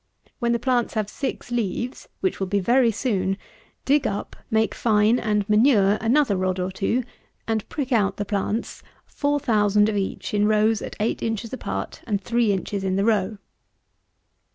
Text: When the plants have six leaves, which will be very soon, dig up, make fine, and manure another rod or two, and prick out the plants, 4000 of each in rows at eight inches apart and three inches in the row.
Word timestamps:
When 0.39 0.51
the 0.51 0.57
plants 0.57 0.95
have 0.95 1.11
six 1.11 1.51
leaves, 1.51 2.09
which 2.21 2.39
will 2.39 2.47
be 2.47 2.59
very 2.59 2.89
soon, 2.91 3.37
dig 3.85 4.07
up, 4.07 4.35
make 4.49 4.73
fine, 4.73 5.19
and 5.19 5.47
manure 5.47 5.99
another 6.01 6.35
rod 6.35 6.59
or 6.59 6.71
two, 6.71 7.03
and 7.47 7.69
prick 7.69 7.91
out 7.91 8.17
the 8.17 8.25
plants, 8.25 8.81
4000 9.05 9.89
of 9.89 9.95
each 9.97 10.33
in 10.33 10.47
rows 10.47 10.81
at 10.81 10.95
eight 10.99 11.21
inches 11.21 11.53
apart 11.53 12.01
and 12.07 12.19
three 12.19 12.51
inches 12.51 12.83
in 12.83 12.95
the 12.95 13.05
row. 13.05 13.37